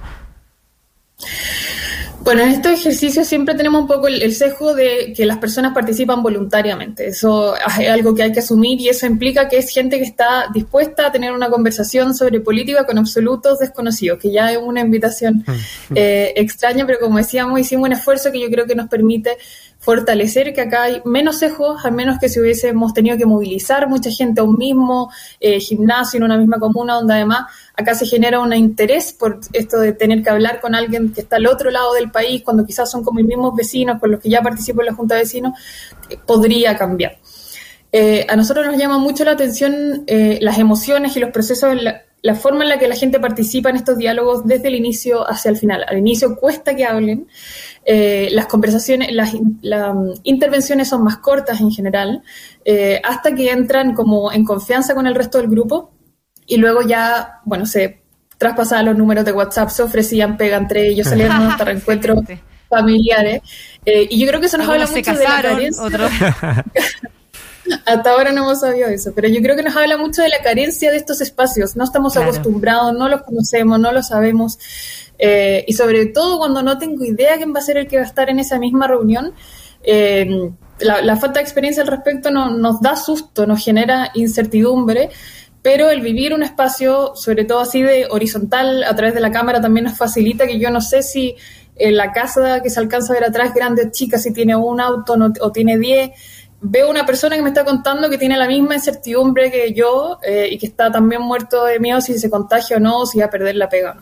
Bueno, 2.23 2.43
en 2.43 2.49
estos 2.49 2.71
ejercicios 2.71 3.27
siempre 3.27 3.53
tenemos 3.53 3.81
un 3.81 3.87
poco 3.87 4.07
el, 4.07 4.33
sesgo 4.33 4.73
de 4.73 5.13
que 5.13 5.25
las 5.25 5.39
personas 5.39 5.73
participan 5.73 6.23
voluntariamente. 6.23 7.07
Eso 7.07 7.53
es 7.57 7.89
algo 7.89 8.15
que 8.15 8.23
hay 8.23 8.31
que 8.31 8.39
asumir 8.39 8.79
y 8.79 8.87
eso 8.87 9.05
implica 9.05 9.49
que 9.49 9.57
es 9.57 9.69
gente 9.69 9.97
que 9.97 10.05
está 10.05 10.45
dispuesta 10.53 11.07
a 11.07 11.11
tener 11.11 11.33
una 11.33 11.49
conversación 11.49 12.15
sobre 12.15 12.39
política 12.39 12.85
con 12.85 12.97
absolutos 12.97 13.59
desconocidos, 13.59 14.19
que 14.19 14.31
ya 14.31 14.53
es 14.53 14.57
una 14.57 14.79
invitación 14.79 15.43
mm. 15.45 15.93
eh, 15.95 16.33
extraña, 16.37 16.85
pero 16.85 16.99
como 16.99 17.17
decíamos, 17.17 17.59
hicimos 17.59 17.87
un 17.87 17.93
esfuerzo 17.93 18.31
que 18.31 18.39
yo 18.39 18.49
creo 18.49 18.65
que 18.65 18.75
nos 18.75 18.87
permite 18.87 19.37
fortalecer 19.83 20.53
que 20.53 20.61
acá 20.61 20.83
hay 20.83 21.01
menos 21.03 21.39
sesgos, 21.39 21.83
al 21.83 21.91
menos 21.91 22.17
que 22.17 22.29
si 22.29 22.39
hubiésemos 22.39 22.93
tenido 22.93 23.17
que 23.17 23.25
movilizar 23.25 23.89
mucha 23.89 24.09
gente 24.09 24.39
a 24.39 24.45
un 24.45 24.55
mismo 24.55 25.11
eh, 25.41 25.59
gimnasio 25.59 26.19
en 26.19 26.23
una 26.23 26.37
misma 26.37 26.57
comuna, 26.57 26.93
donde 26.93 27.15
además 27.15 27.47
acá 27.75 27.95
se 27.95 28.05
genera 28.05 28.39
un 28.39 28.53
interés 28.53 29.13
por 29.13 29.39
esto 29.53 29.79
de 29.79 29.93
tener 29.93 30.23
que 30.23 30.29
hablar 30.29 30.61
con 30.61 30.75
alguien 30.75 31.11
que 31.13 31.21
está 31.21 31.37
al 31.37 31.47
otro 31.47 31.71
lado 31.71 31.93
del 31.93 32.11
país, 32.11 32.43
cuando 32.43 32.65
quizás 32.65 32.89
son 32.89 33.03
como 33.03 33.17
mis 33.17 33.27
mismos 33.27 33.55
vecinos, 33.55 33.99
con 33.99 34.11
los 34.11 34.19
que 34.19 34.29
ya 34.29 34.41
participo 34.41 34.81
en 34.81 34.87
la 34.87 34.93
Junta 34.93 35.15
de 35.15 35.21
Vecinos, 35.21 35.53
eh, 36.09 36.17
podría 36.25 36.77
cambiar. 36.77 37.17
Eh, 37.91 38.25
a 38.27 38.35
nosotros 38.35 38.65
nos 38.65 38.77
llama 38.77 38.97
mucho 38.97 39.23
la 39.23 39.31
atención 39.31 40.05
las 40.07 40.57
emociones 40.57 41.15
y 41.15 41.19
los 41.19 41.29
procesos, 41.29 41.79
la, 41.81 42.01
la 42.23 42.35
forma 42.35 42.63
en 42.63 42.69
la 42.69 42.79
que 42.79 42.87
la 42.87 42.95
gente 42.95 43.19
participa 43.19 43.69
en 43.69 43.75
estos 43.75 43.97
diálogos 43.97 44.45
desde 44.45 44.69
el 44.69 44.75
inicio 44.75 45.29
hacia 45.29 45.49
el 45.49 45.57
final. 45.57 45.83
Al 45.87 45.97
inicio 45.97 46.37
cuesta 46.37 46.73
que 46.73 46.85
hablen, 46.85 47.27
eh, 47.83 48.29
las 48.31 48.45
conversaciones, 48.47 49.09
las, 49.11 49.33
intervenciones 50.23 50.87
son 50.87 51.03
más 51.03 51.17
cortas 51.17 51.59
en 51.59 51.69
general, 51.69 52.23
eh, 52.63 53.01
hasta 53.03 53.35
que 53.35 53.51
entran 53.51 53.93
como 53.93 54.31
en 54.31 54.45
confianza 54.45 54.95
con 54.95 55.05
el 55.05 55.15
resto 55.15 55.37
del 55.37 55.49
grupo 55.49 55.91
y 56.45 56.57
luego 56.57 56.81
ya, 56.81 57.41
bueno, 57.45 57.65
se 57.65 58.01
traspasaban 58.37 58.85
los 58.85 58.97
números 58.97 59.25
de 59.25 59.31
WhatsApp, 59.31 59.69
se 59.69 59.83
ofrecían 59.83 60.37
pega 60.37 60.57
entre 60.57 60.87
ellos, 60.87 61.07
salían 61.07 61.31
hasta 61.49 61.65
reencuentros 61.65 62.19
familiares. 62.69 63.41
Eh, 63.85 64.07
y 64.09 64.19
yo 64.19 64.27
creo 64.27 64.39
que 64.39 64.47
eso 64.47 64.57
nos 64.57 64.67
habla 64.67 64.87
mucho 64.87 65.13
de 65.13 65.23
la 65.23 65.41
carencia. 65.41 66.65
Hasta 67.85 68.09
ahora 68.09 68.33
no 68.33 68.43
hemos 68.43 68.59
sabido 68.59 68.89
eso, 68.89 69.13
pero 69.15 69.29
yo 69.29 69.41
creo 69.41 69.55
que 69.55 69.63
nos 69.63 69.75
habla 69.75 69.97
mucho 69.97 70.21
de 70.21 70.27
la 70.27 70.39
carencia 70.43 70.91
de 70.91 70.97
estos 70.97 71.21
espacios. 71.21 71.77
No 71.77 71.85
estamos 71.85 72.17
acostumbrados, 72.17 72.93
no 72.93 73.07
los 73.07 73.21
conocemos, 73.21 73.79
no 73.79 73.93
lo 73.93 74.03
sabemos. 74.03 74.59
Eh, 75.17 75.63
y 75.67 75.73
sobre 75.73 76.07
todo 76.07 76.39
cuando 76.39 76.61
no 76.61 76.77
tengo 76.77 77.05
idea 77.05 77.37
quién 77.37 77.53
va 77.53 77.59
a 77.59 77.63
ser 77.63 77.77
el 77.77 77.87
que 77.87 77.97
va 77.97 78.03
a 78.03 78.05
estar 78.05 78.29
en 78.29 78.39
esa 78.39 78.59
misma 78.59 78.87
reunión, 78.87 79.33
eh, 79.83 80.51
la, 80.79 81.15
falta 81.15 81.39
de 81.39 81.43
experiencia 81.43 81.83
al 81.83 81.87
respecto 81.87 82.31
nos 82.31 82.81
da 82.81 82.95
susto, 82.97 83.45
nos 83.45 83.63
genera 83.63 84.11
incertidumbre, 84.13 85.09
pero 85.63 85.89
el 85.89 86.01
vivir 86.01 86.33
un 86.33 86.43
espacio, 86.43 87.13
sobre 87.15 87.45
todo 87.45 87.61
así 87.61 87.81
de 87.81 88.05
horizontal, 88.09 88.83
a 88.83 88.95
través 88.95 89.15
de 89.15 89.21
la 89.21 89.31
cámara, 89.31 89.61
también 89.61 89.85
nos 89.85 89.97
facilita 89.97 90.45
que 90.45 90.59
yo 90.59 90.69
no 90.69 90.81
sé 90.81 91.01
si 91.01 91.35
en 91.77 91.95
la 91.97 92.11
casa 92.11 92.61
que 92.61 92.69
se 92.69 92.79
alcanza 92.79 93.13
a 93.13 93.15
ver 93.15 93.23
atrás, 93.23 93.53
grande 93.55 93.85
o 93.87 93.91
chica, 93.91 94.17
si 94.17 94.33
tiene 94.33 94.55
un 94.55 94.81
auto 94.81 95.15
o 95.39 95.51
tiene 95.51 95.77
diez, 95.79 96.11
veo 96.61 96.89
una 96.89 97.05
persona 97.05 97.37
que 97.37 97.41
me 97.41 97.49
está 97.49 97.63
contando 97.63 98.09
que 98.09 98.17
tiene 98.17 98.37
la 98.37 98.47
misma 98.47 98.75
incertidumbre 98.75 99.49
que 99.51 99.73
yo 99.73 100.19
eh, 100.21 100.49
y 100.51 100.57
que 100.57 100.67
está 100.67 100.91
también 100.91 101.21
muerto 101.21 101.63
de 101.65 101.79
miedo 101.79 102.01
si 102.01 102.19
se 102.19 102.29
contagia 102.29 102.77
o 102.77 102.79
no, 102.81 103.05
si 103.05 103.19
va 103.19 103.25
a 103.25 103.29
perder 103.29 103.55
la 103.55 103.69
pega 103.69 103.91
o 103.91 103.93
no. 103.95 104.01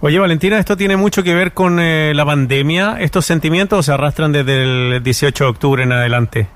Oye, 0.00 0.18
Valentina, 0.18 0.58
¿esto 0.58 0.76
tiene 0.76 0.96
mucho 0.96 1.22
que 1.22 1.34
ver 1.34 1.54
con 1.54 1.80
eh, 1.80 2.12
la 2.14 2.26
pandemia? 2.26 2.96
¿Estos 3.00 3.26
sentimientos 3.26 3.86
se 3.86 3.92
arrastran 3.92 4.32
desde 4.32 4.62
el 4.96 5.02
18 5.02 5.44
de 5.44 5.50
octubre 5.50 5.82
en 5.84 5.92
adelante? 5.92 6.48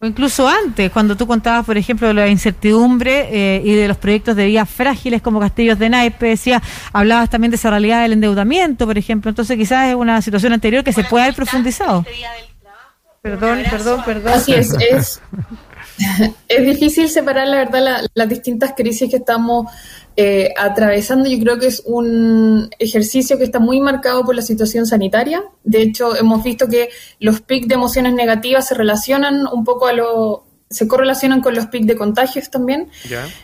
O 0.00 0.06
incluso 0.06 0.48
antes, 0.48 0.92
cuando 0.92 1.16
tú 1.16 1.26
contabas, 1.26 1.66
por 1.66 1.76
ejemplo, 1.76 2.06
de 2.06 2.14
la 2.14 2.28
incertidumbre 2.28 3.28
eh, 3.32 3.62
y 3.64 3.74
de 3.74 3.88
los 3.88 3.96
proyectos 3.96 4.36
de 4.36 4.46
vías 4.46 4.70
frágiles 4.70 5.20
como 5.20 5.40
Castillos 5.40 5.76
de 5.76 5.88
Naipe, 5.88 6.26
decía, 6.26 6.62
hablabas 6.92 7.30
también 7.30 7.50
de 7.50 7.56
esa 7.56 7.70
realidad 7.70 8.02
del 8.02 8.12
endeudamiento, 8.12 8.86
por 8.86 8.96
ejemplo. 8.96 9.28
Entonces, 9.28 9.56
quizás 9.56 9.88
es 9.88 9.96
una 9.96 10.22
situación 10.22 10.52
anterior 10.52 10.84
que 10.84 10.92
se 10.92 11.02
puede 11.02 11.24
haber 11.24 11.34
profundizado. 11.34 12.04
Perdón, 13.22 13.64
perdón, 13.68 14.02
perdón. 14.04 14.32
Así 14.34 14.54
es, 14.54 14.72
es, 14.74 15.20
es 16.48 16.66
difícil 16.66 17.08
separar, 17.08 17.48
la 17.48 17.56
verdad, 17.58 18.06
las 18.14 18.28
distintas 18.28 18.72
crisis 18.76 19.10
que 19.10 19.16
estamos 19.16 19.66
eh, 20.16 20.52
atravesando. 20.58 21.28
Yo 21.28 21.38
creo 21.38 21.58
que 21.58 21.68
es 21.68 21.82
un 21.86 22.68
ejercicio 22.78 23.38
que 23.38 23.44
está 23.44 23.60
muy 23.60 23.80
marcado 23.80 24.24
por 24.24 24.34
la 24.34 24.42
situación 24.42 24.84
sanitaria. 24.84 25.44
De 25.62 25.80
hecho, 25.82 26.16
hemos 26.16 26.42
visto 26.42 26.66
que 26.68 26.88
los 27.20 27.40
pics 27.40 27.68
de 27.68 27.74
emociones 27.74 28.14
negativas 28.14 28.66
se 28.66 28.74
relacionan 28.74 29.46
un 29.46 29.64
poco 29.64 29.86
a 29.86 29.92
lo 29.92 30.44
se 30.70 30.86
correlacionan 30.86 31.40
con 31.40 31.54
los 31.54 31.66
pics 31.66 31.86
de 31.86 31.96
contagios 31.96 32.50
también. 32.50 32.90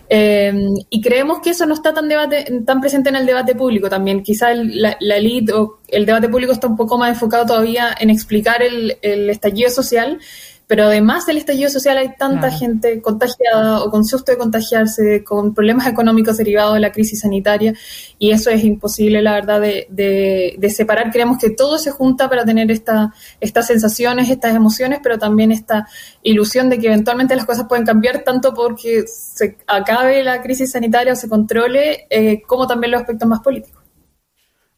Eh, 0.08 0.52
y 0.90 1.00
creemos 1.00 1.38
que 1.40 1.50
eso 1.50 1.64
no 1.64 1.74
está 1.74 1.94
tan 1.94 2.08
debate, 2.08 2.44
tan 2.66 2.80
presente 2.80 3.08
en 3.08 3.16
el 3.16 3.24
debate 3.24 3.54
público 3.54 3.88
también. 3.88 4.22
Quizá 4.22 4.52
la, 4.54 4.96
la 5.00 5.16
elite 5.16 5.52
o 5.52 5.78
el 5.88 6.04
debate 6.04 6.28
público 6.28 6.52
está 6.52 6.66
un 6.66 6.76
poco 6.76 6.98
más 6.98 7.10
enfocado 7.10 7.46
todavía 7.46 7.94
en 7.98 8.10
explicar 8.10 8.62
el, 8.62 8.98
el 9.00 9.30
estallido 9.30 9.70
social 9.70 10.18
pero 10.74 10.88
además 10.88 11.24
del 11.24 11.36
estallido 11.36 11.70
social 11.70 11.96
hay 11.98 12.16
tanta 12.18 12.50
gente 12.50 13.00
contagiada 13.00 13.84
o 13.84 13.92
con 13.92 14.04
susto 14.04 14.32
de 14.32 14.38
contagiarse, 14.38 15.22
con 15.22 15.54
problemas 15.54 15.86
económicos 15.94 16.36
derivados 16.36 16.74
de 16.74 16.80
la 16.80 16.90
crisis 16.90 17.20
sanitaria, 17.20 17.74
y 18.18 18.32
eso 18.32 18.50
es 18.50 18.64
imposible, 18.64 19.22
la 19.22 19.34
verdad, 19.34 19.60
de, 19.60 19.86
de, 20.58 20.70
separar. 20.70 21.12
Creemos 21.12 21.38
que 21.38 21.50
todo 21.50 21.78
se 21.78 21.92
junta 21.92 22.28
para 22.28 22.44
tener 22.44 22.72
esta, 22.72 23.14
estas 23.40 23.68
sensaciones, 23.68 24.28
estas 24.28 24.56
emociones, 24.56 24.98
pero 25.00 25.16
también 25.16 25.52
esta 25.52 25.86
ilusión 26.24 26.68
de 26.68 26.80
que 26.80 26.88
eventualmente 26.88 27.36
las 27.36 27.46
cosas 27.46 27.66
pueden 27.68 27.86
cambiar, 27.86 28.24
tanto 28.24 28.52
porque 28.52 29.04
se 29.06 29.56
acabe 29.68 30.24
la 30.24 30.42
crisis 30.42 30.72
sanitaria 30.72 31.12
o 31.12 31.16
se 31.16 31.28
controle, 31.28 32.08
eh, 32.10 32.42
como 32.42 32.66
también 32.66 32.90
los 32.90 33.02
aspectos 33.02 33.28
más 33.28 33.38
políticos. 33.38 33.83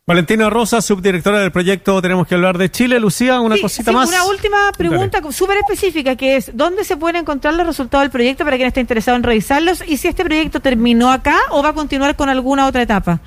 Valentina 0.08 0.48
Rosa, 0.48 0.80
subdirectora 0.80 1.40
del 1.40 1.50
proyecto 1.50 2.00
Tenemos 2.00 2.28
que 2.28 2.36
hablar 2.36 2.58
de 2.58 2.70
Chile. 2.70 3.00
Lucía, 3.00 3.40
una 3.40 3.56
cosita 3.60 3.90
más. 3.90 4.08
Una 4.08 4.24
última 4.26 4.70
pregunta 4.78 5.20
súper 5.32 5.58
específica, 5.58 6.14
que 6.14 6.36
es, 6.36 6.56
¿dónde 6.56 6.84
se 6.84 6.96
pueden 6.96 7.16
encontrar 7.16 7.54
los 7.54 7.66
resultados 7.66 8.04
del 8.04 8.12
proyecto 8.12 8.44
para 8.44 8.56
quien 8.56 8.68
esté 8.68 8.80
interesado 8.80 9.16
en 9.16 9.24
revisarlos? 9.24 9.82
Y 9.84 9.96
si 9.96 10.06
este 10.06 10.24
proyecto 10.24 10.60
terminó 10.60 11.10
acá 11.10 11.36
o 11.50 11.60
va 11.60 11.70
a 11.70 11.72
continuar 11.72 12.14
con 12.14 12.28
alguna 12.28 12.68
otra 12.68 12.82
etapa. 12.82 13.18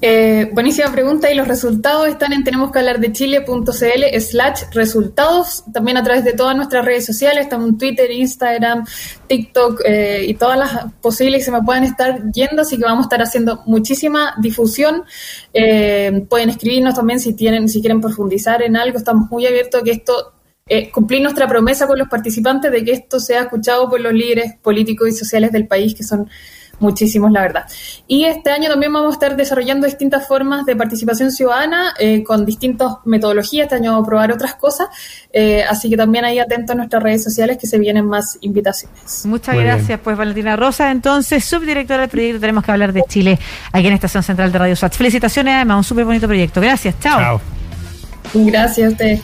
Eh, 0.00 0.50
buenísima 0.52 0.92
pregunta 0.92 1.30
y 1.30 1.34
los 1.34 1.48
resultados 1.48 2.06
están 2.06 2.32
en 2.32 2.44
tenemos 2.44 2.70
que 2.70 2.78
hablar 2.78 3.00
de 3.00 3.12
chile.cl 3.12 4.20
slash 4.20 4.62
resultados, 4.72 5.64
también 5.72 5.96
a 5.96 6.04
través 6.04 6.24
de 6.24 6.32
todas 6.32 6.54
nuestras 6.54 6.84
redes 6.84 7.06
sociales, 7.06 7.44
estamos 7.44 7.70
en 7.70 7.78
Twitter, 7.78 8.10
Instagram, 8.10 8.86
TikTok 9.26 9.80
eh, 9.84 10.26
y 10.28 10.34
todas 10.34 10.58
las 10.58 10.92
posibles 11.00 11.40
que 11.40 11.44
se 11.46 11.50
me 11.50 11.62
puedan 11.62 11.82
estar 11.82 12.22
yendo, 12.30 12.62
así 12.62 12.76
que 12.76 12.84
vamos 12.84 13.04
a 13.04 13.06
estar 13.06 13.22
haciendo 13.22 13.62
muchísima 13.66 14.34
difusión. 14.38 15.02
Eh, 15.52 16.24
pueden 16.28 16.50
escribirnos 16.50 16.94
también 16.94 17.18
si 17.18 17.34
tienen, 17.34 17.68
si 17.68 17.80
quieren 17.80 18.00
profundizar 18.00 18.62
en 18.62 18.76
algo, 18.76 18.96
estamos 18.96 19.28
muy 19.30 19.46
abiertos 19.46 19.80
a 19.80 19.84
que 19.84 19.90
esto 19.90 20.34
eh, 20.68 20.90
cumplir 20.90 21.22
nuestra 21.22 21.46
promesa 21.46 21.86
con 21.86 21.96
los 21.96 22.08
participantes 22.08 22.72
de 22.72 22.84
que 22.84 22.90
esto 22.90 23.20
sea 23.20 23.42
escuchado 23.42 23.88
por 23.88 24.00
los 24.00 24.12
líderes 24.12 24.54
políticos 24.60 25.08
y 25.08 25.12
sociales 25.12 25.52
del 25.52 25.68
país, 25.68 25.94
que 25.94 26.02
son 26.02 26.28
muchísimos, 26.78 27.30
la 27.32 27.42
verdad. 27.42 27.64
Y 28.06 28.24
este 28.24 28.50
año 28.50 28.68
también 28.68 28.92
vamos 28.92 29.10
a 29.10 29.12
estar 29.14 29.36
desarrollando 29.36 29.86
distintas 29.86 30.26
formas 30.26 30.66
de 30.66 30.76
participación 30.76 31.30
ciudadana 31.30 31.94
eh, 31.98 32.22
con 32.24 32.44
distintas 32.44 32.94
metodologías. 33.04 33.64
Este 33.64 33.76
año 33.76 33.92
vamos 33.92 34.06
a 34.06 34.08
probar 34.08 34.32
otras 34.32 34.54
cosas. 34.54 34.88
Eh, 35.32 35.64
así 35.68 35.90
que 35.90 35.96
también 35.96 36.24
ahí 36.24 36.38
atentos 36.38 36.74
a 36.74 36.76
nuestras 36.76 37.02
redes 37.02 37.22
sociales 37.24 37.58
que 37.58 37.66
se 37.66 37.78
vienen 37.78 38.06
más 38.06 38.38
invitaciones. 38.40 39.26
Muchas 39.26 39.56
gracias, 39.56 40.00
pues 40.00 40.16
Valentina 40.16 40.56
Rosa. 40.56 40.90
Entonces, 40.90 41.44
subdirectora 41.44 42.02
del 42.02 42.10
proyecto 42.10 42.40
Tenemos 42.40 42.64
que 42.64 42.72
hablar 42.72 42.92
de 42.92 43.02
Chile 43.08 43.38
aquí 43.72 43.86
en 43.86 43.94
Estación 43.94 44.22
Central 44.22 44.52
de 44.52 44.58
Radio 44.58 44.76
SAT. 44.76 44.94
Felicitaciones, 44.94 45.54
además, 45.54 45.78
un 45.78 45.84
súper 45.84 46.04
bonito 46.04 46.26
proyecto. 46.26 46.60
Gracias, 46.60 46.94
chao. 47.00 47.18
Chao. 47.20 47.40
Gracias 48.34 48.88
a 48.88 48.90
ustedes. 48.90 49.20